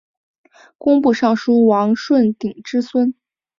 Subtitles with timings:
[0.79, 3.13] 工部尚书王舜鼎之孙。